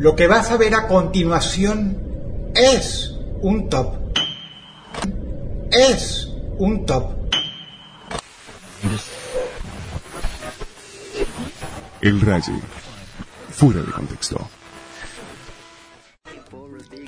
[0.00, 1.94] Lo que vas a ver a continuación
[2.54, 3.96] es un top.
[5.70, 6.26] Es
[6.56, 7.12] un top.
[12.00, 12.58] El Raye.
[13.50, 14.48] Fuera de contexto.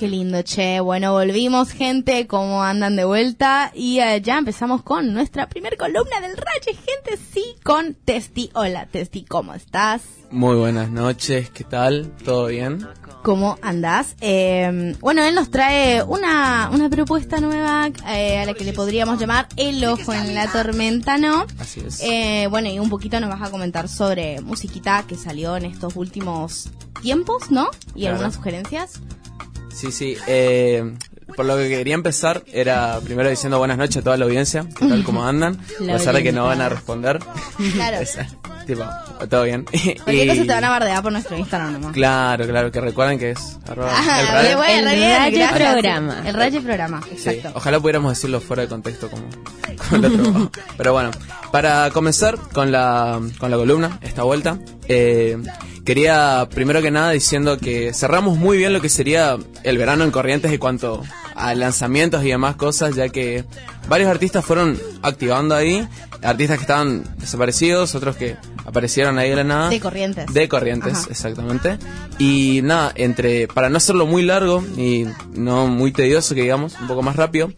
[0.02, 0.80] Qué lindo, che.
[0.80, 2.26] Bueno, volvimos, gente.
[2.26, 3.70] ¿Cómo andan de vuelta?
[3.72, 7.24] Y eh, ya empezamos con nuestra primer columna del Raye, gente.
[7.32, 8.50] Sí, con Testi.
[8.54, 10.02] Hola, Testi, ¿cómo estás?
[10.32, 12.10] Muy buenas noches, ¿qué tal?
[12.24, 12.84] ¿Todo bien?
[13.22, 14.16] ¿Cómo andás?
[14.20, 19.21] Eh, bueno, él nos trae una, una propuesta nueva eh, a la que le podríamos
[19.21, 21.46] llamar El Ojo en la Tormenta, ¿no?
[21.60, 22.00] Así es.
[22.02, 25.94] Eh, bueno, y un poquito nos vas a comentar sobre musiquita que salió en estos
[25.94, 26.71] últimos
[27.02, 27.68] tiempos, ¿no?
[27.94, 28.16] Y Claro.
[28.16, 29.00] algunas sugerencias.
[29.75, 30.17] Sí, sí.
[30.26, 30.94] eh,
[31.36, 34.86] por lo que quería empezar era primero diciendo buenas noches a toda la audiencia, ¿qué
[34.86, 35.03] tal?
[35.05, 35.58] ¿Cómo andan?
[35.80, 37.19] La A pesar de que no van a responder.
[37.75, 37.98] Claro.
[38.03, 38.19] Es,
[38.66, 38.84] tipo,
[39.28, 39.64] todo bien.
[40.05, 41.92] Cualquier cosa te van a bardear por nuestro Instagram nomás.
[41.92, 44.62] Claro, claro, que recuerden que es arroba Ah, el radio.
[44.64, 44.84] El
[45.34, 45.52] gracias.
[45.52, 46.22] Programa.
[46.28, 47.52] El Raye Programa, Sí, exacto.
[47.58, 49.24] ojalá pudiéramos decirlo fuera de contexto como,
[49.91, 50.50] como el otro.
[50.77, 51.11] Pero bueno,
[51.50, 55.39] para comenzar con la, con la columna, esta vuelta, eh,
[55.84, 60.11] quería primero que nada diciendo que cerramos muy bien lo que sería el verano en
[60.11, 61.02] Corrientes en cuanto
[61.34, 63.44] a lanzamientos y demás cosas, ya que
[63.89, 65.86] varios artistas fueron activando ahí,
[66.22, 69.69] artistas que estaban desaparecidos, otros que aparecieron ahí de la nada.
[69.70, 70.33] De Corrientes.
[70.33, 71.06] De Corrientes, Ajá.
[71.11, 71.78] exactamente.
[72.19, 76.86] Y nada, entre para no hacerlo muy largo y no muy tedioso, que digamos, un
[76.86, 77.52] poco más rápido,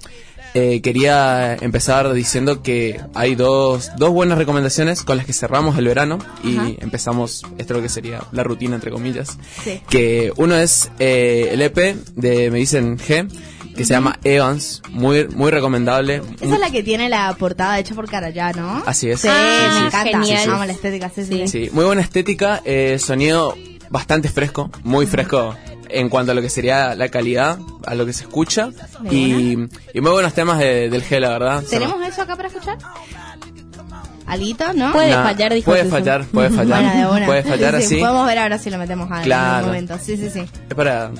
[0.54, 5.86] eh, quería empezar diciendo que hay dos, dos buenas recomendaciones con las que cerramos el
[5.86, 6.68] verano y Ajá.
[6.78, 9.36] empezamos esto lo que sería la rutina, entre comillas.
[9.64, 9.80] Sí.
[9.88, 11.76] Que uno es eh, el EP
[12.14, 13.28] de Me Dicen G,
[13.74, 16.22] que se llama Evans, muy, muy recomendable.
[16.40, 18.82] Esa es la que tiene la portada hecha por Carayá, ¿no?
[18.86, 19.20] Así es.
[19.20, 20.04] Sí, Sí, me sí, encanta.
[20.22, 20.50] genial.
[20.50, 21.48] Amo la estética, sí, sí.
[21.48, 23.56] Sí, muy buena estética, eh, sonido
[23.90, 25.54] bastante fresco, muy fresco
[25.98, 28.70] en cuanto a lo que sería la calidad, a lo que se escucha
[29.10, 29.52] y,
[29.94, 31.62] y muy buenos temas de- del G, la verdad.
[31.68, 32.78] ¿Tenemos eso acá para escuchar?
[34.26, 34.90] ¿Alguito, no?
[34.92, 36.82] Puede Nah, fallar, dijo Puede fallar, puede fallar.
[36.82, 37.26] Bueno, de una.
[37.26, 37.96] Puede fallar Sí, sí, así.
[38.00, 39.54] Podemos ver ahora si lo metemos a- en Claro.
[39.56, 39.98] algún momento.
[40.02, 40.40] Sí, sí, sí.
[40.68, 41.10] Es para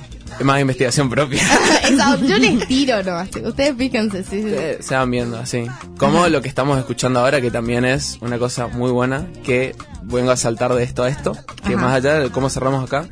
[0.43, 1.43] más investigación propia.
[1.85, 3.23] Esa- yo les tiro, ¿no?
[3.47, 4.49] Ustedes fíjense, sí, sí.
[4.51, 5.67] Eh, se van viendo así.
[5.99, 10.31] Como lo que estamos escuchando ahora, que también es una cosa muy buena, que vengo
[10.31, 11.37] a saltar de esto a esto,
[11.67, 11.83] que Ajá.
[11.83, 13.07] más allá de cómo cerramos acá,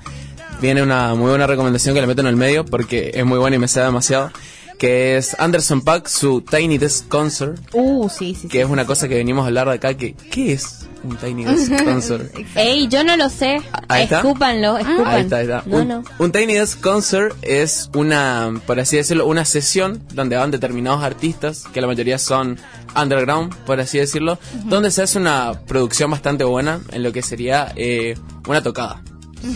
[0.62, 3.56] viene una muy buena recomendación que le meto en el medio, porque es muy buena
[3.56, 4.31] y me sabe demasiado,
[4.78, 8.49] que es Anderson Pack, su Tiny Desk Concert, Uh, sí, sí, sí.
[8.49, 11.45] que es una cosa que venimos a hablar de acá, que ¿qué es un Tiny
[11.45, 12.33] Desk Concert?
[12.55, 13.61] Ey, yo no lo sé.
[13.89, 14.19] Ahí está.
[14.19, 15.06] Escúpanlo, escupan.
[15.06, 15.62] Ahí está, ahí está.
[15.67, 16.05] No, un, no.
[16.19, 21.65] un Tiny Desk Concert es una, por así decirlo, una sesión donde van determinados artistas,
[21.72, 22.56] que la mayoría son
[23.01, 27.72] underground, por así decirlo, donde se hace una producción bastante buena en lo que sería
[27.77, 29.03] eh, una tocada.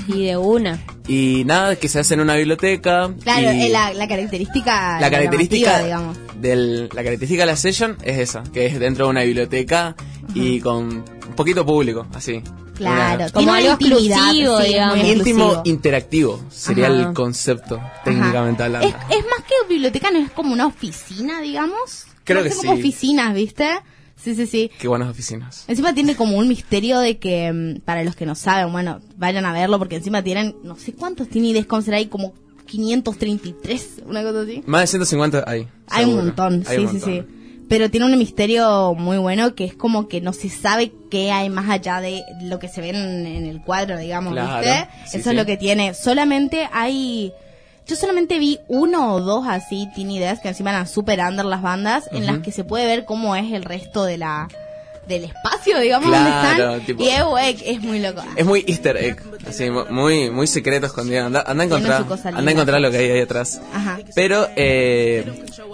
[0.08, 0.80] Y de una.
[1.08, 3.10] Y nada, que se hace en una biblioteca.
[3.22, 5.00] Claro, y eh, la, la característica.
[5.00, 6.19] la característica digamos.
[6.41, 9.94] del la característica de la session es esa, que es dentro de una biblioteca
[10.34, 10.84] y con
[11.28, 12.42] un poquito público, así.
[12.74, 14.97] Claro, Una- Como algo exclusivo, sí, digamos.
[14.98, 15.62] muy íntimo exclusivo.
[15.64, 16.94] interactivo sería Ajá.
[16.94, 18.86] el concepto técnicamente hablando.
[18.88, 22.04] Es, es más que biblioteca, no es como una oficina, digamos.
[22.24, 22.80] Creo Más que como sí.
[22.80, 23.68] oficinas, ¿viste?
[24.16, 24.71] Sí, sí, sí.
[24.78, 25.65] Qué buenas oficinas.
[25.69, 29.44] Encima tiene como un misterio de que, mm, para los que no saben, bueno, vayan
[29.47, 32.32] a verlo porque encima tienen, no sé cuántos tiene Desconcer ahí, como
[32.66, 34.62] 533, una cosa así.
[34.66, 35.69] Más de 150 hay.
[35.88, 37.12] Hay un montón, Hay sí, un sí, montón.
[37.28, 37.32] sí.
[37.69, 41.50] Pero tiene un misterio muy bueno que es como que no se sabe qué hay
[41.50, 44.88] más allá de lo que se ve en, en el cuadro, digamos, Claro, ¿viste?
[45.06, 45.31] sí, Eso sí.
[45.31, 45.93] es lo que tiene.
[45.94, 47.33] Solamente hay...
[47.86, 51.62] Yo solamente vi uno o dos así, Tiny Desk, que encima eran super under las
[51.62, 54.48] bandas, en las que se puede ver cómo es el resto de la
[55.09, 56.87] del espacio, digamos, Claro, donde están.
[56.87, 58.22] tipo- y es, güey, es muy loco.
[58.37, 61.27] Es muy easter egg, así, mu- muy, muy secreto escondido.
[61.27, 63.61] Anda, anda a encontrar, anda a encontrar lo que hay ahí atrás.
[63.72, 63.99] Ajá.
[64.15, 65.25] Pero, eh,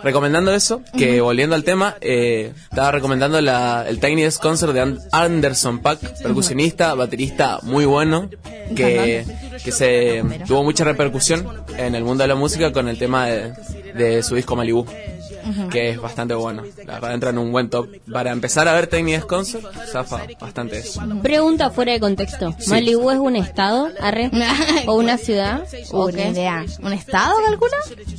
[0.02, 4.80] recomendando eso, que volviendo al tema, eh, estaba recomendando la, el Tiny Desk Concert de
[4.80, 8.28] An- Anderson Pack, percusionista, baterista muy bueno,
[8.74, 9.24] que,
[9.64, 11.46] que se tuvo mucha repercusión
[11.78, 13.52] en el mundo de la música con el tema de,
[13.94, 14.86] de su disco Malibu.
[15.70, 16.62] Que es bastante bueno.
[16.86, 17.88] La verdad entra en un buen top.
[18.12, 21.00] Para empezar a ver Tiny Desk Concert, zafa bastante eso.
[21.22, 22.54] Pregunta fuera de contexto.
[22.68, 23.88] ¿Malibu es un estado?
[24.00, 24.30] Arre.
[24.86, 25.64] ¿O una ciudad?
[25.90, 26.28] ¿O Una qué?
[26.28, 26.64] idea.
[26.82, 27.76] ¿Un estado, calcula?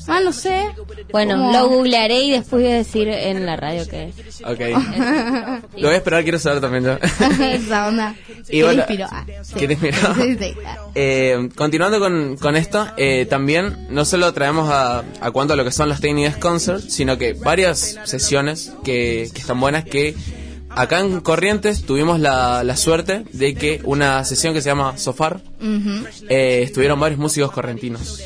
[0.08, 0.66] Ah, no sé.
[1.12, 4.42] Bueno, Como- lo googlearé y después voy a decir en la radio que es.
[4.46, 4.60] Ok.
[5.78, 6.94] Lo voy a esperar, quiero saber también yo.
[7.44, 8.16] Esa onda.
[8.50, 9.08] Y ¿Qué bueno, inspiró?
[9.12, 9.54] Ah, sí.
[9.58, 10.16] ¿qué te inspiró?
[10.16, 10.54] Sí, sí.
[10.96, 15.64] Eh, continuando con, con esto, eh, también no solo traemos a, a cuanto a lo
[15.64, 20.16] que son los Tiny Desk Concerts, sino que varias sesiones que, que están buenas que
[20.70, 25.42] acá en Corrientes tuvimos la, la suerte de que una sesión que se llama Sofar,
[25.62, 26.06] Ujú.
[26.30, 28.24] eh, estuvieron varios músicos correntinos.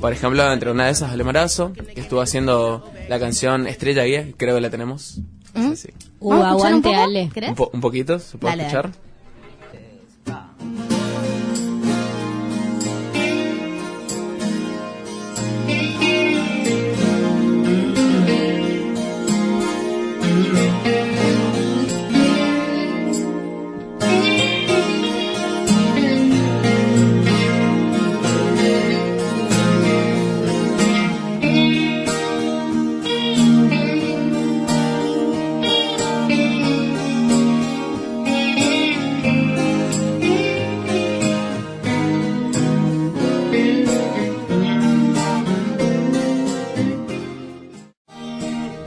[0.00, 4.28] Por ejemplo, entre una de esas, Ale Marazo, que estuvo haciendo la canción Estrella Guía,
[4.36, 5.18] creo que la tenemos.
[5.54, 5.88] No sé si-
[6.22, 6.96] Uh, ¿Vamos a escuchar un poco?
[7.02, 7.30] Ale.
[7.48, 8.90] Un, po- un poquito, ¿se puede Dale, escuchar?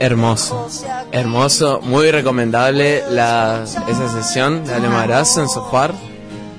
[0.04, 0.68] Hermoso,
[1.12, 5.94] hermoso, muy recomendable la, esa sesión de Ale Marazo en Sofar,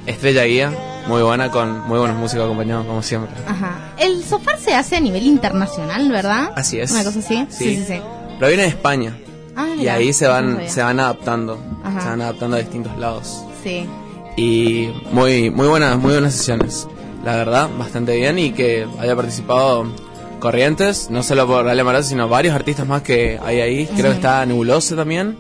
[0.07, 0.73] Estrella Guía,
[1.07, 3.35] muy buena con muy buenos músicos acompañados como siempre.
[3.47, 3.93] Ajá.
[3.99, 6.53] El sofá se hace a nivel internacional, ¿verdad?
[6.55, 6.89] Así es.
[6.89, 7.45] Una cosa así.
[7.51, 7.57] Sí.
[7.65, 8.01] Sí, sí, sí.
[8.39, 9.15] Pero viene de España
[9.55, 12.01] Ah, y ahí se van se van adaptando, Ajá.
[12.01, 13.85] se van adaptando a distintos lados Sí.
[14.37, 16.87] y muy muy buenas muy buenas sesiones.
[17.23, 19.85] La verdad, bastante bien y que haya participado
[20.45, 23.87] Corrientes, no solo por Ale Marazo, sino varios artistas más que hay ahí.
[23.87, 25.37] Creo que está Nebulosa también.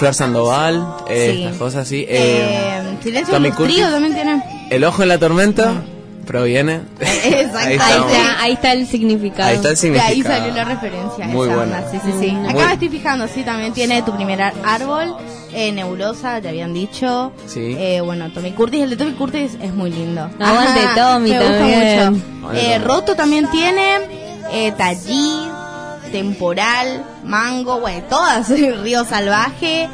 [0.00, 1.42] Flor Sandoval, eh, Sí.
[1.44, 2.00] estas cosas así.
[2.08, 3.90] Eh, Eh, Silencio Tommy del Frío Curtis.
[3.92, 4.42] también tiene.
[4.70, 5.84] El ojo en la tormenta
[6.24, 6.80] proviene.
[7.00, 7.58] Exacto.
[7.58, 9.48] Ahí está, ahí está el significado.
[9.50, 10.12] Ahí está el De significado.
[10.12, 11.26] ahí salió la referencia.
[11.26, 11.82] Muy buena.
[11.90, 12.30] Sí, sí, sí.
[12.32, 15.16] Muy- Acá me estoy fijando, sí, también tiene tu primer ar- árbol,
[15.52, 17.32] eh, Nebulosa, te habían dicho.
[17.46, 17.76] Sí.
[17.78, 20.28] Eh, bueno, Tommy Curtis, el de Tommy Curtis es muy lindo.
[20.40, 22.54] Aguante, Tommy, me gusta mucho.
[22.56, 22.78] Eh.
[22.78, 23.96] Roto también tiene,
[24.52, 25.48] eh, Tallí,
[26.12, 28.48] Temporal, Mango, bueno, todas,
[28.82, 29.88] Río Salvaje.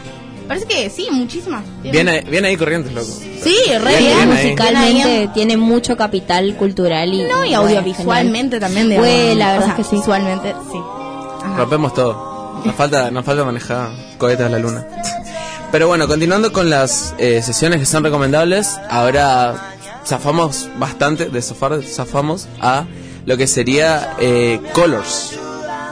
[0.51, 1.63] Parece que sí, muchísimas.
[1.81, 3.07] Viene, viene ahí Corrientes, loco.
[3.07, 4.01] Sí, re Bien, bien.
[4.01, 4.43] bien ahí.
[4.45, 8.89] Musicalmente tiene mucho capital cultural y, No, y bueno, audiovisualmente también.
[8.89, 9.09] digamos.
[9.09, 9.97] Güey, la O verdad sea, es que sí.
[9.97, 10.79] Visualmente, sí.
[11.45, 11.57] Ajá.
[11.57, 12.63] Rompemos todo.
[12.65, 14.85] Nos falta, nos falta manejar cohetes a la luna.
[15.71, 19.55] Pero bueno, continuando con las eh, sesiones que son recomendables, ahora
[20.05, 22.87] zafamos bastante de sofá, zafamos a
[23.25, 25.39] lo que sería eh, Colors.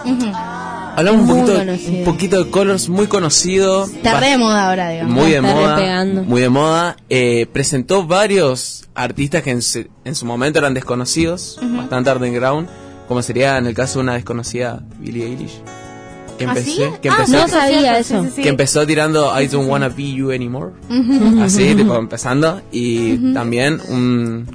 [0.04, 0.32] Ujú.
[0.98, 1.98] Hablamos un poquito, conocido.
[1.98, 3.84] un poquito de Colors, muy conocido.
[3.84, 5.12] Está re de moda ahora, digamos.
[5.14, 6.96] muy de moda, muy de moda.
[7.08, 12.68] Eh, presentó varios artistas que en, se- en su momento eran desconocidos, bastante underground,
[13.06, 15.60] como sería en el caso de una desconocida Billie Eilish.
[16.36, 16.82] Que ¿Ah, sí?
[16.82, 18.22] empecé, que Ah, empezó, no sí, es sabía cierto, eso.
[18.22, 18.42] sí, sí, sí.
[18.42, 20.72] que empezó tirando I don't wanna be you anymore.
[21.42, 22.60] Así, tipo, empezando.
[22.72, 24.46] Y también un,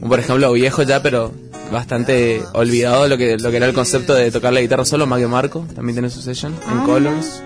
[0.00, 1.32] un, por ejemplo, viejo ya, pero
[1.72, 5.26] bastante olvidado lo que, lo que era el concepto de tocar la guitarra solo, Mague
[5.26, 6.82] Marco, también tiene su session en Ah.
[6.84, 7.42] Colors.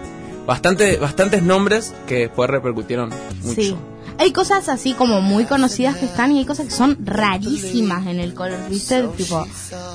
[0.47, 3.11] Bastante, bastantes nombres que después repercutieron
[3.43, 3.61] mucho.
[3.61, 3.77] Sí.
[4.19, 8.21] Hay cosas así como muy conocidas que están y hay cosas que son rarísimas en
[8.21, 9.03] el color, ¿viste?
[9.17, 9.47] Tipo,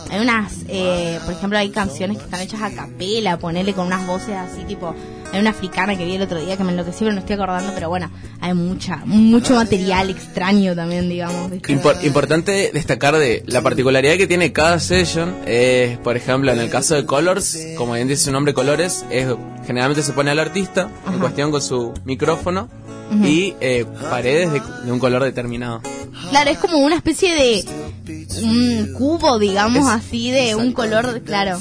[0.09, 4.07] hay unas, eh, por ejemplo, hay canciones que están hechas a capela, ponerle con unas
[4.07, 4.95] voces así, tipo,
[5.35, 7.71] hay una africana que vi el otro día que me enloqueció, pero no estoy acordando,
[7.75, 8.09] pero bueno,
[8.41, 11.51] hay mucha, mucho material extraño también, digamos,
[12.03, 16.95] importante destacar de la particularidad que tiene cada session es, por ejemplo, en el caso
[16.95, 19.27] de Colors, como bien dice su nombre Colores, es
[19.67, 22.69] generalmente se pone al artista en cuestión con su micrófono
[23.23, 25.81] y eh, paredes de, de un color determinado.
[26.31, 27.65] Claro, es como una especie de
[28.43, 31.59] un cubo, digamos, Es- así, de un color, claro.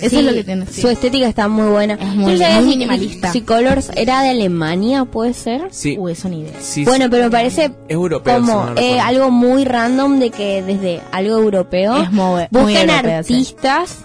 [0.00, 0.66] Eso Sí, es lo que tiene.
[0.66, 0.80] sí.
[0.80, 1.94] Su estética está muy buena.
[1.94, 3.32] Es muy- muy minimalista.
[3.32, 5.68] Si Colors era de Alemania, ¿puede ser?
[5.70, 6.54] Sí, Uy, eso ni idea.
[6.60, 10.30] sí, Bueno, pero me parece Es europeo, si como no eh, algo muy random de
[10.30, 13.34] que desde algo europeo Es muy- muy busquen europeo, sí.
[13.34, 13.98] artistas.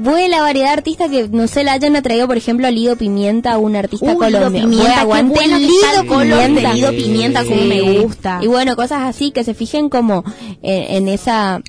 [0.00, 2.94] Voy la variedad de artistas que no sé la hayan atraído, por ejemplo, a Lido
[2.94, 4.68] Pimienta, un artista Lido colombiano.
[4.68, 6.72] Pimienta, Voy, qué aguante bueno que Lido Pimienta.
[6.74, 8.38] Lido Pimienta, como me gusta.
[8.40, 10.22] Y bueno, cosas así que se fijen como
[10.62, 11.60] en, en esa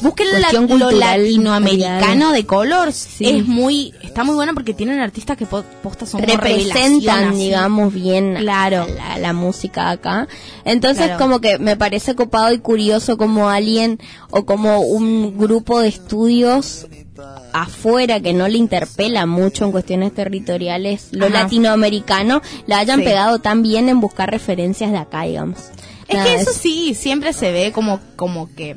[0.00, 2.94] Busquen la- lo latinoamericano de Colors.
[2.94, 3.26] Sí.
[3.28, 8.36] Es muy, está muy buena porque tienen artistas que po- posta son representan, digamos, bien
[8.36, 8.86] Claro.
[8.96, 10.28] la, la música acá.
[10.64, 11.18] Entonces, Claro.
[11.18, 13.98] como que me parece copado y curioso como alguien
[14.30, 16.86] o como un grupo de estudios
[17.52, 21.42] afuera que no le interpela mucho en cuestiones territoriales lo Ajá.
[21.42, 23.04] latinoamericano la hayan Sí.
[23.06, 25.58] pegado tan bien en buscar referencias de acá digamos
[26.06, 28.76] Es Nada, que eso sí, siempre se ve como, como que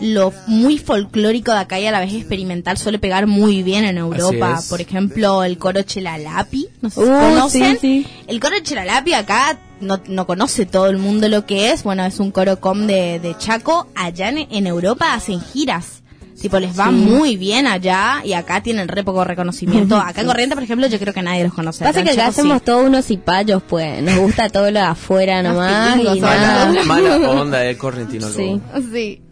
[0.00, 3.98] lo muy folclórico de acá y a la vez experimental suele pegar muy bien en
[3.98, 4.60] Europa.
[4.68, 7.78] Por ejemplo, el coro Chelalapi, no sé si Uh, conocen.
[7.80, 8.06] sí, sí.
[8.26, 11.82] El coro Chelalapi acá no, no conoce todo el mundo lo que es.
[11.82, 13.86] Bueno, es un coro com de, de Chaco.
[13.94, 16.02] Allá en, en Europa hacen giras
[16.38, 19.96] Tipo, les va muy bien allá y acá tienen re poco reconocimiento.
[20.06, 21.82] Acá en Corrientes, por ejemplo, yo creo que nadie los conoce.
[21.82, 22.42] Pasa que Acá sí.
[22.62, 24.00] todos unos cipayos, pues.
[24.02, 25.94] Nos gusta todo lo de afuera nomás.
[25.94, 26.70] pilingos, y nada.
[26.72, 26.86] todos.
[26.86, 28.28] Mala onda de correntino.
[28.28, 28.36] Sí.
[28.36, 28.60] luego.
[28.92, 29.22] Sí.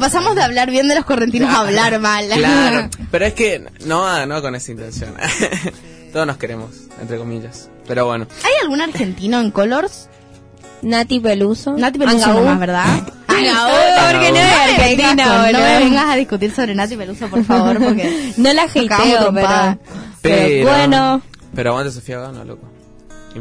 [0.00, 2.26] Pasamos de hablar bien de los correntinos a hablar mal.
[2.28, 5.14] Claro, pero es que no, no con esa intención.
[6.12, 7.68] Todos nos queremos, entre comillas.
[7.86, 10.08] Pero bueno, ¿Hay algún argentino en Colors?
[10.82, 11.72] Nati Peluso.
[11.76, 12.40] Nati Peluso Angaú.
[12.44, 12.84] nomás, ¿verdad?
[13.28, 17.78] Angaú, porque no es con- No me vengas a discutir sobre Nati Peluso, por favor,
[17.82, 18.32] porque...
[18.36, 19.78] No la hateo, pero, pero,
[20.22, 21.22] pero bueno.
[21.54, 22.68] Pero aguante Sofía Gano, loco.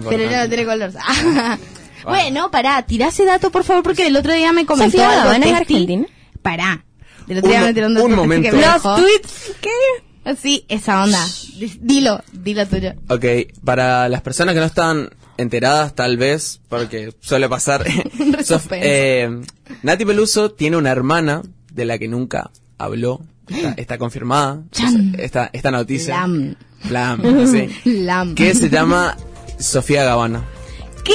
[0.09, 0.95] Pero ella no tiene Colors.
[2.03, 5.45] bueno, pará, tirá ese dato, por favor, porque el otro día me comentó Sofía Gavana
[5.45, 6.05] es argentina.
[6.45, 6.85] Pará.
[7.27, 8.51] Un- un momento.
[8.51, 10.35] que Los tweets, ¿qué?
[10.39, 11.25] Sí, esa onda.
[11.81, 12.93] Dilo, dilo tuyo.
[13.09, 13.25] Ok,
[13.63, 17.83] para las personas que no están enteradas, tal vez, porque suele pasar.
[18.43, 19.41] Sof- eh,
[19.81, 21.41] Nati Peluso tiene una hermana
[21.73, 23.21] de la que nunca habló.
[23.49, 24.61] Está, está confirmada.
[25.17, 26.15] Esta, esta noticia.
[26.19, 26.55] Lam.
[26.91, 27.69] Lam, sí.
[28.03, 28.35] Lam.
[28.35, 29.17] Que se llama
[29.59, 30.43] Sofía Gavana.
[31.03, 31.13] ¿Qué?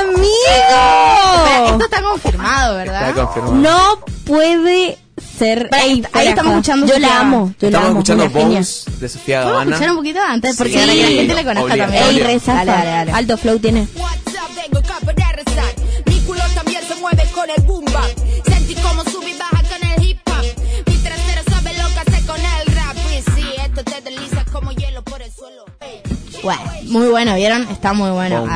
[0.00, 1.66] ¡Amigo!
[1.72, 3.08] Esto está confirmado, ¿verdad?
[3.10, 3.54] Está confirmado.
[3.56, 4.98] No puede
[5.38, 5.68] ser.
[5.72, 7.54] Ey, ahí estamos escuchando Yo la amo.
[7.60, 7.98] Yo la Estamos amo.
[8.00, 8.28] escuchando.
[8.30, 9.70] Bones de Sofía ¿Podemos Gavana.
[9.76, 10.56] escuchar un poquito antes?
[10.56, 12.02] Porque Sí, para que la gente le conozca también.
[12.04, 12.64] Ey, rezafa.
[12.64, 13.12] Dale, dale, dale.
[13.12, 13.88] Alto flow tiene.
[13.96, 15.74] WhatsApp tengo que aprender a rezar.
[16.06, 18.10] Mi culo también se mueve con el boom bap.
[18.46, 20.44] Sentí como sube y baja con el hip hop.
[20.86, 22.96] Mi trasero sabe lo que hace con el rap.
[22.96, 25.64] Y sí, esto te desliza como hielo por el suelo.
[25.80, 26.00] Ey.
[26.42, 27.62] Bueno, muy bueno, ¿vieron?
[27.70, 28.46] Está muy bueno.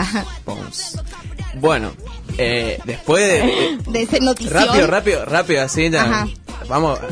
[1.60, 1.90] Bueno,
[2.36, 3.78] eh, después de...
[3.92, 4.54] De ese notición.
[4.54, 6.02] Rápido, rápido, rápido, así ya.
[6.02, 6.28] Ajá.
[6.68, 6.98] Vamos.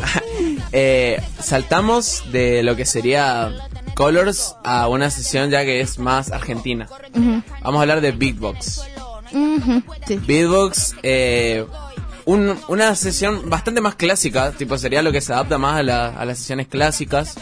[0.73, 3.50] Eh, saltamos de lo que sería
[3.95, 6.87] Colors a una sesión ya que es más argentina.
[7.62, 8.83] Vamos a hablar de Beatbox.
[10.07, 10.21] Sí.
[10.26, 11.65] Beatbox, eh,
[12.26, 16.09] un- una sesión bastante más clásica, tipo sería lo que se adapta más a, la-
[16.09, 17.37] a las sesiones clásicas,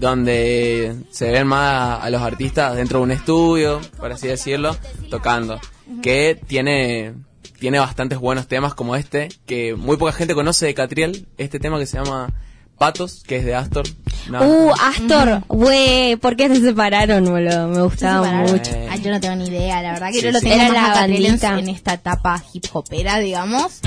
[0.00, 4.76] donde se ven más a, a los artistas dentro de un estudio, por así decirlo,
[5.10, 5.60] tocando.
[6.00, 7.14] Que tiene,
[7.58, 11.78] tiene bastantes buenos temas como este, que muy poca gente conoce de Catriel, este tema
[11.78, 12.32] que se llama
[12.78, 13.84] Patos, que es de Astor.
[14.30, 17.68] No, Uh, Astor, güey, ¿por qué se separaron, boludo?
[17.68, 18.70] Me ¿Se gustaba mucho.
[18.72, 18.88] Eh.
[18.90, 20.48] Ay, yo no tengo ni idea, la verdad que Sí, yo lo sí.
[20.48, 23.80] tengo Era más la en esta etapa hip hopera, digamos.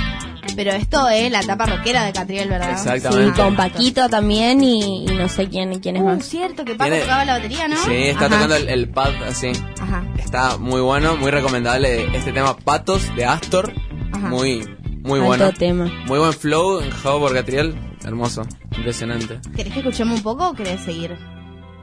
[0.55, 2.71] Pero esto es la etapa rockera de Catriel, ¿verdad?
[2.71, 3.35] Exactamente.
[3.35, 6.23] Sí, con Paquito también y, y no sé quién, quién es Uh, más.
[6.25, 7.75] cierto, que Paco Tiene- tocaba la batería, ¿no?
[7.77, 8.35] Sí, está Ajá.
[8.35, 9.51] tocando el, el pad así.
[9.81, 10.03] Ajá.
[10.17, 13.73] Está muy bueno, muy recomendable este tema Patos de Astor.
[14.13, 14.29] Ajá.
[14.29, 14.65] Muy,
[15.03, 15.51] muy Alto bueno.
[15.53, 15.85] tema.
[16.05, 17.75] Muy buen flow, encajado por Catriel.
[18.05, 18.43] Hermoso,
[18.77, 19.39] impresionante.
[19.55, 21.17] ¿Querés que escuchemos un poco o querés seguir?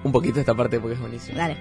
[0.05, 1.37] Un poquito esta parte porque es buenísimo.
[1.37, 1.57] Dale.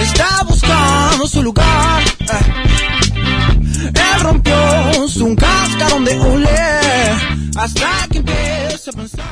[0.00, 2.02] Está, buscando su lugar.
[2.20, 2.52] eh.
[3.86, 6.48] Él rompió su cascarón de hule
[7.56, 9.24] hasta que empieza a pensar.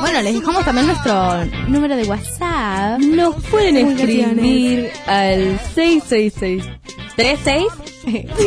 [0.00, 2.98] Bueno, les dejamos también nuestro número de WhatsApp.
[3.00, 6.64] Nos pueden escribir al 666
[7.16, 7.66] 36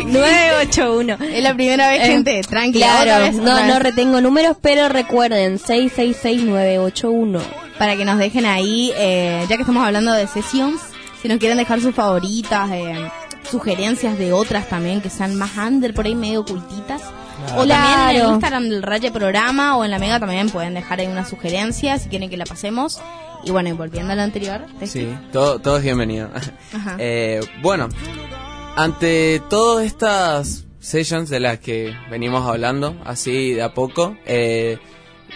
[0.05, 1.17] 981.
[1.21, 2.41] Es la primera vez, Eh, gente.
[2.41, 2.87] Tranquila.
[2.93, 3.83] otra Claro, vez, no, otra no vez.
[3.83, 7.41] retengo números, pero recuerden 666-981.
[7.81, 10.79] Para que nos dejen ahí, eh, ya que estamos hablando de sessions,
[11.19, 13.09] si nos quieren dejar sus favoritas, eh,
[13.49, 17.01] sugerencias de otras también que sean más under, por ahí medio ocultitas.
[17.57, 18.33] O también en el Claro.
[18.35, 22.07] Instagram del Raye Programa o en la Mega también pueden dejar ahí una sugerencia si
[22.07, 23.01] quieren que la pasemos.
[23.43, 26.29] Y bueno, y volviendo a lo anterior, Sí, todo, todo es bienvenido.
[26.75, 26.97] Ajá.
[26.99, 27.89] Eh, bueno,
[28.75, 34.77] ante todas estas sessions de las que venimos hablando, así de a poco, eh,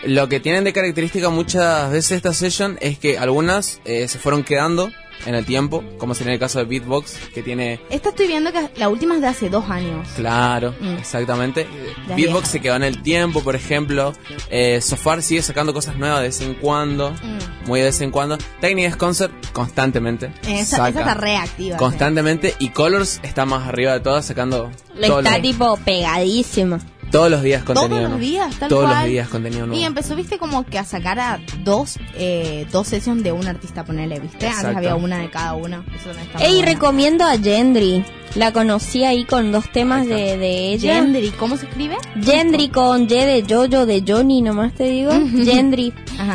[0.05, 4.43] lo que tienen de característica muchas veces estas sessions es que algunas eh, se fueron
[4.43, 4.91] quedando
[5.25, 8.69] en el tiempo, como sería el caso de Beatbox, que tiene esta estoy viendo que
[8.75, 10.07] la última es de hace dos años.
[10.15, 10.95] Claro, Mm.
[10.97, 11.65] exactamente.
[12.07, 14.13] Las Beatbox se quedó en el tiempo, por ejemplo.
[14.51, 17.11] Eh, Sofar sigue sacando cosas nuevas de vez en cuando.
[17.11, 17.65] Mm.
[17.67, 18.37] Muy de vez en cuando.
[18.59, 20.31] Technics Concert constantemente.
[20.43, 21.77] Esa, esa saca está reactiva.
[21.77, 22.53] Constantemente.
[22.59, 24.69] Y Colors está más arriba de todas, sacando
[25.01, 26.79] todos, está tipo pegadísima.
[27.15, 28.95] Todos los días contenido Todos los días, tal Todos cual.
[28.99, 29.81] los días contenido nuevo.
[29.81, 33.85] Y empezó, viste, como que a sacar a dos, eh, dos sesiones de un artista,
[33.85, 34.47] ponele, viste.
[34.47, 35.83] Antes había una de cada uno.
[35.95, 38.03] Eso muy Ey, recomiendo a Gendry.
[38.33, 40.95] La conocí ahí con dos temas de, de ella.
[40.95, 41.95] Gendry, ¿cómo se escribe?
[42.21, 45.11] Gendry con Y de Jojo, de Johnny, nomás te digo.
[45.11, 45.93] Gendry.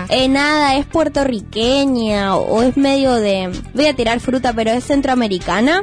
[0.08, 3.50] Eh, nada, es puertorriqueña o es medio de...
[3.74, 5.82] Voy a tirar fruta, pero es centroamericana.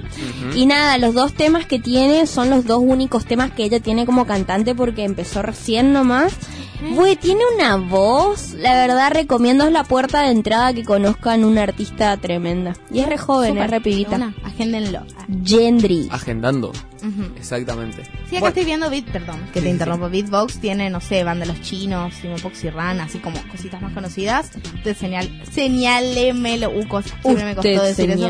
[0.56, 4.06] Y nada, los dos temas que tiene son los dos únicos temas que ella tiene
[4.06, 6.34] como cantante porque empezó recién nomás.
[6.82, 11.64] Güey, tiene una voz, la verdad recomiendo es la puerta de entrada que conozcan una
[11.64, 12.76] artista tremenda.
[12.92, 14.16] Y es re joven, es re pibita.
[14.18, 15.02] una, agéndenlo.
[15.44, 16.08] Gendry.
[16.12, 16.72] Agendando.
[17.38, 18.04] Exactamente.
[18.04, 20.10] Sí, acá Bueno, estoy viendo Beat, perdón, que te interrumpo.
[20.10, 24.52] Beatbox tiene, no sé, banda Los Chinos, Simopox y Ran, así como cositas más conocidas.
[24.76, 28.30] Usted señal, señálemelo, uh, cos- siempre me costó Usted decir eso.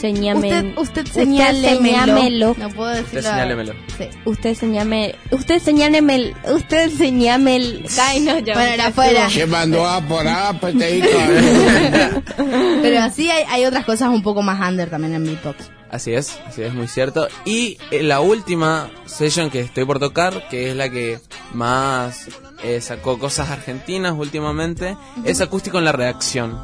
[0.00, 1.76] señame, Usted, usted señálemelo.
[1.82, 2.56] señámelo.
[2.58, 3.18] No puedo decirlo.
[3.20, 3.72] Usted señálemelo.
[3.96, 4.04] Sí.
[4.24, 7.84] Usted señame, usted señáleme, el- usted señame el...
[8.00, 9.28] Ay, no, Bueno, afuera.
[9.32, 11.06] Que mandó a por apetito.
[12.82, 15.70] Pero así hay, hay otras cosas un poco más under también en Beatbox.
[15.90, 17.28] Así es, así es, muy cierto.
[17.46, 21.18] Y eh, la última session que estoy por tocar, que es la que
[21.54, 22.28] más
[22.62, 26.58] eh, sacó cosas argentinas últimamente, es acústico en la redacción.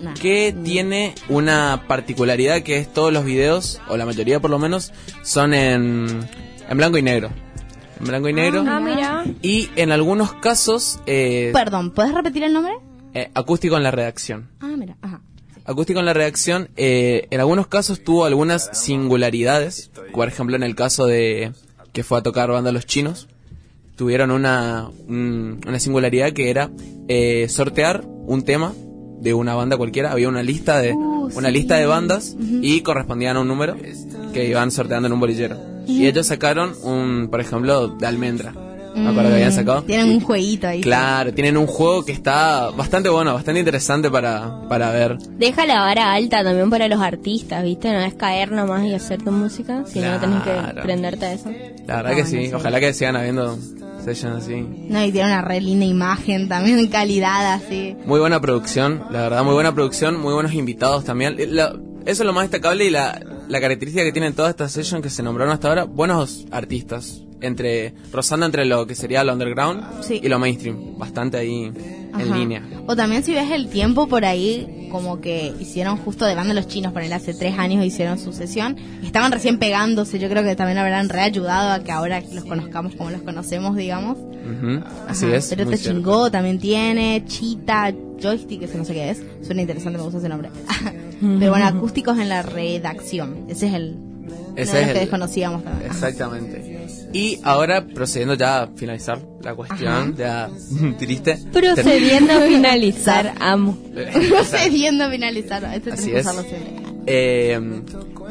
[0.00, 0.14] Nah.
[0.14, 4.92] Que tiene una particularidad que es todos los videos, o la mayoría por lo menos,
[5.22, 6.20] son en,
[6.68, 7.30] en blanco y negro.
[7.98, 8.64] En blanco y negro.
[8.68, 9.24] Ah, mira.
[9.42, 12.74] Y en algunos casos, eh, Perdón, ¿puedes repetir el nombre?
[13.14, 14.48] eh, acústico en la redacción.
[14.60, 15.20] Ah, mira, ajá.
[15.68, 19.90] Acústico en la redacción, eh, en algunos casos tuvo algunas singularidades.
[20.12, 21.52] Por ejemplo, en el caso de
[21.92, 23.28] que fue a tocar banda Los Chinos,
[23.96, 26.70] tuvieron una, un- una singularidad que era
[27.08, 28.72] eh, sortear un tema
[29.20, 30.10] de una banda cualquiera.
[30.12, 31.54] Había una lista de Uh, una sí.
[31.54, 33.76] lista de bandas y correspondían a un número
[34.32, 35.58] que iban sorteando en un bolillero.
[35.86, 38.54] Y ellos sacaron un, por ejemplo, de almendra.
[38.98, 39.82] Me acuerdo que habían sacado.
[39.82, 40.80] Mm, Tienen un jueguito ahí.
[40.80, 45.18] Claro, tienen un juego que está bastante bueno, bastante interesante para, para ver.
[45.38, 47.90] Deja la vara alta también para los artistas, ¿viste?
[47.92, 50.82] No es caer nomás y hacer tu música, sino tenés que Claro.
[50.82, 51.50] prenderte a eso.
[51.86, 52.46] La verdad Ah, que bueno, sí.
[52.48, 52.54] sí.
[52.54, 53.58] ojalá que sigan habiendo
[54.04, 54.54] sessions así.
[54.88, 57.96] No, y tiene una re linda imagen también calidad así.
[58.06, 61.36] Muy buena producción, la verdad, muy buena producción, muy buenos invitados también.
[61.54, 61.74] La-
[62.06, 65.10] eso es lo más destacable y la, la característica que tienen todas estas sessions que
[65.10, 70.20] se nombraron hasta ahora, buenos artistas, entre rozando entre lo que sería lo underground Sí.
[70.22, 71.72] y lo mainstream, bastante ahí
[72.18, 72.62] en línea.
[72.86, 76.66] O también si ves el tiempo por ahí, como que hicieron justo de banda los
[76.66, 80.56] chinos, por él hace tres años hicieron su sesión, estaban recién pegándose, yo creo que
[80.56, 84.16] también habrán reayudado a que ahora los conozcamos como los conocemos, digamos.
[85.06, 85.36] Así Ajá.
[85.36, 85.48] es.
[85.50, 85.98] Pero te cierto.
[85.98, 90.28] chingó también tiene, Chita, Joystick, eso no sé qué es, suena interesante, me gusta ese
[90.30, 90.48] nombre.
[91.20, 93.96] Pero bueno, acústicos en la redacción, ese es el...
[94.56, 95.90] Ese de es los que el- desconocíamos también.
[95.90, 96.67] Exactamente.
[97.12, 100.50] Y ahora procediendo ya a finalizar la cuestión, ya
[100.98, 101.38] triste.
[101.52, 103.78] Procediendo a finalizar, amo.
[104.28, 106.26] Procediendo a finalizar, este Así es.
[107.10, 107.58] Eh,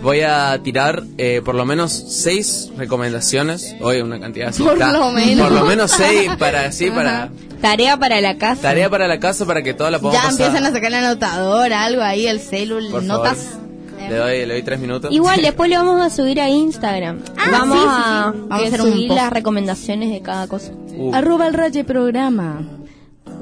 [0.03, 3.75] voy a tirar eh, por lo menos seis recomendaciones.
[3.81, 4.61] Hoy una cantidad así.
[4.61, 5.47] Por está- lo menos.
[5.49, 8.61] Por lo menos seis para así para Tarea para la casa.
[8.61, 10.45] tarea para la casa para que toda la podamos Ya pasar.
[10.47, 13.37] empiezan a sacar el anotador, algo ahí, el celu, Por notas.
[13.39, 13.66] favor.
[14.10, 15.12] Le doy, le doy tres minutos.
[15.13, 17.20] Igual después le vamos a subir a Instagram.
[17.38, 18.39] Ah, vamos sí, sí, a, sí.
[18.48, 20.72] Vamos a que hacer un subir las recomendaciones de cada cosa.
[20.96, 22.62] Uh, Arroba el Raye Programa.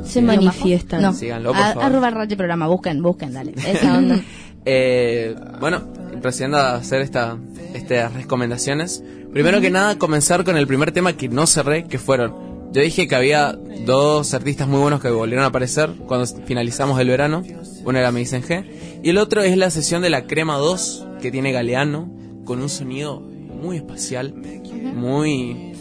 [0.04, 1.02] Se manifiestan.
[1.02, 1.84] No, Síganlo, por a- favor.
[1.84, 3.54] arroba el Raye Programa, busquen, busquen, dale.
[3.68, 4.20] Esa onda.
[4.66, 5.84] Eh, bueno,
[6.22, 7.38] procediendo a hacer esta,
[7.74, 9.04] estas recomendaciones.
[9.34, 12.45] Primero que nada, comenzar con el primer tema que no cerré, que fueron.
[12.76, 17.08] Yo dije que había dos artistas muy buenos que volvieron a aparecer cuando finalizamos el
[17.08, 17.42] verano.
[17.86, 18.66] Uno era Medicine G.
[19.02, 22.12] Y el otro es la sesión de la Crema 2, que tiene Galeano,
[22.44, 24.36] con un sonido muy espacial,
[24.94, 25.72] muy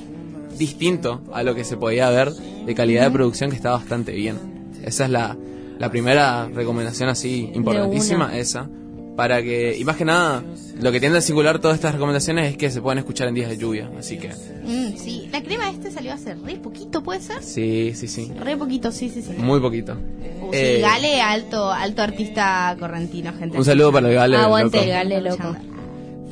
[0.57, 4.39] distinto a lo que se podía ver de calidad de producción que está bastante bien.
[4.85, 5.37] Esa es la,
[5.81, 8.71] la primera recomendación así importantísima, esa.
[9.17, 10.43] Para que, y más que nada,
[10.81, 13.49] lo que tiende a singular todas estas recomendaciones es que se pueden escuchar en días
[13.49, 13.89] de lluvia.
[13.99, 14.29] Así que,
[14.65, 17.43] Mm, sí, la crema este salió hace re poquito, ¿puede ser?
[17.43, 18.33] sí, sí, sí.
[18.41, 19.33] Re poquito, sí, sí, sí.
[19.37, 19.93] Muy poquito.
[19.93, 23.57] Uh, sí, Eh, Gale, alto, alto artista correntino, gente.
[23.57, 24.37] un saludo para el Gale.
[24.37, 24.85] Aguante loco.
[24.85, 25.57] el gale, loco.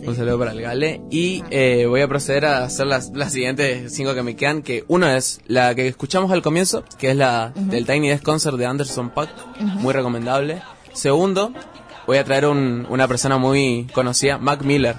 [0.05, 1.01] Un saludo para el Gale.
[1.13, 4.63] Y eh, voy a proceder a hacer las, las siguientes cinco que me quedan.
[4.63, 8.57] Que una es la que escuchamos al comienzo, que es la del Tiny Desk Concert
[8.57, 9.31] de Anderson Pack.
[9.61, 10.61] Muy recomendable.
[10.93, 11.53] Segundo,
[12.07, 14.97] voy a traer un- una persona muy conocida, Mac Miller.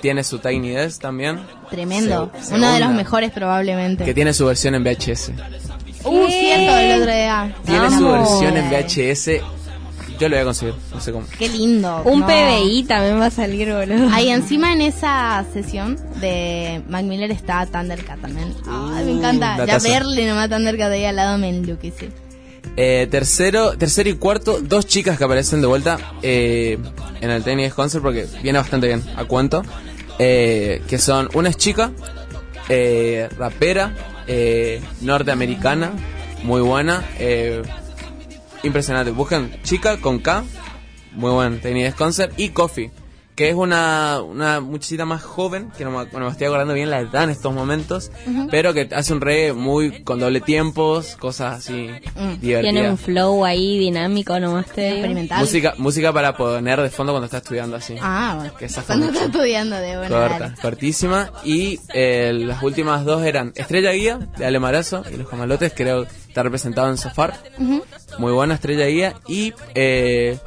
[0.00, 1.40] Tiene su Tiny Desk también.
[1.70, 2.30] Tremendo.
[2.40, 4.04] Se- Uno de los mejores probablemente.
[4.04, 5.32] Que tiene su versión en VHS.
[6.04, 7.54] Uh, cierto, el otro día.
[7.64, 9.40] Tiene su versión en VHS.
[10.18, 11.26] Yo lo voy a conseguir, no sé cómo.
[11.38, 12.02] Qué lindo.
[12.04, 12.26] Un No.
[12.26, 14.08] PBI también va a salir, boludo.
[14.14, 18.54] Ahí encima en esa sesión de Mac Miller está Thundercat también.
[18.66, 19.56] Ay, me encanta.
[19.58, 19.88] Ya datazo.
[19.88, 22.10] verle nomás a Thundercat ahí al lado me enloquece.
[22.76, 26.78] Eh, tercero, tercero y cuarto, dos chicas que aparecen de vuelta eh,
[27.20, 29.62] en el Desk Concert porque viene bastante bien, a cuento.
[30.18, 31.92] Eh, que son, una es chica,
[32.68, 33.94] eh, rapera,
[34.26, 35.92] eh, norteamericana,
[36.42, 37.04] muy buena,
[38.62, 39.10] impresionante.
[39.10, 40.44] Busquen chica con K,
[41.12, 42.90] muy buen Desk Concert, y Coffee,
[43.36, 47.24] que es una, una muchachita más joven, que no me, estoy acordando bien la edad
[47.24, 48.10] en estos momentos,
[48.50, 52.16] pero que hace un reggae muy con doble tiempos, cosas así Mm.
[52.16, 53.00] Tiene un divertidas.
[53.00, 54.88] flow ahí dinámico, nomás te.
[54.92, 55.38] Experimental.
[55.40, 57.94] Música, música para poner de fondo cuando estás estudiando así.
[58.00, 58.54] Ah, bueno.
[58.56, 59.24] Que Cuando fue está mucho.
[59.26, 60.16] estudiando de bueno.
[60.16, 61.30] Corta, cortísima.
[61.44, 66.04] Y eh, las últimas dos eran Estrella Guía, de Ale Marazo, y Los Camalotes, creo
[66.04, 67.34] que está representado en Sofar.
[68.18, 69.14] Muy buena Estrella Guía.
[69.28, 70.38] Y eh,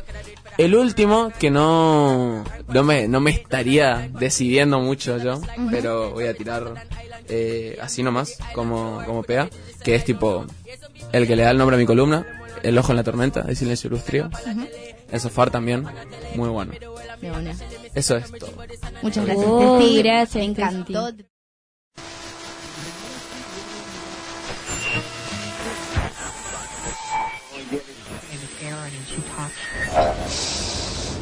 [0.59, 5.41] el último, que no, no, me, no me estaría decidiendo mucho yo,
[5.71, 6.73] pero voy a tirar
[7.29, 9.49] eh, así nomás, como, como pega,
[9.83, 10.45] que es tipo
[11.13, 12.25] el que le da el nombre a mi columna,
[12.61, 14.29] El Ojo en la Tormenta, de Silencio Ilustrio.
[15.11, 15.85] En Sofar también,
[16.35, 16.73] muy bueno.
[17.95, 18.53] Eso es todo.
[19.01, 19.97] Muchas gracias, Oh, Testi.
[20.03, 21.09] gracias, Me encantó.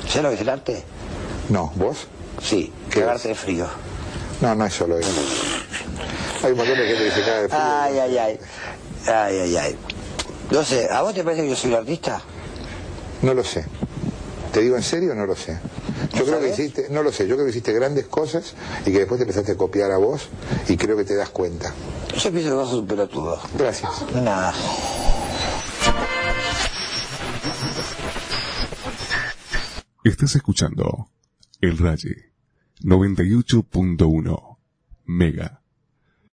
[0.07, 0.83] ¿Sabes lo que es el arte?
[1.49, 2.07] No, ¿vos?
[2.41, 3.37] Sí, ¿Qué cagarte es?
[3.37, 3.67] de frío.
[4.41, 5.09] No, no es solo eso.
[6.43, 7.59] Hay un montón de gente que se cae de frío.
[7.61, 8.39] Ay, ay, ay.
[9.07, 9.77] Ay, ay, ay.
[10.51, 12.21] No sé, ¿a vos te parece que yo soy un artista?
[13.21, 13.65] No lo sé.
[14.51, 15.13] ¿Te digo en serio?
[15.15, 15.57] No lo sé.
[16.13, 18.53] Yo creo que hiciste, no lo sé, yo creo que hiciste grandes cosas
[18.85, 20.29] y que después te empezaste a copiar a vos
[20.67, 21.73] y creo que te das cuenta.
[22.17, 23.39] Yo pienso que vos sos un pelotudo.
[23.57, 23.91] Gracias.
[24.13, 24.53] Nada.
[30.07, 31.09] Estás escuchando
[31.59, 32.31] El Raye
[32.79, 34.57] 98.1
[35.05, 35.61] Mega.